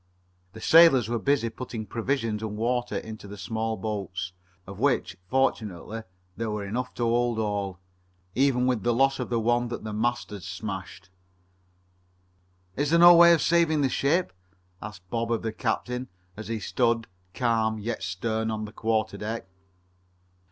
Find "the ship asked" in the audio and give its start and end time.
13.81-15.07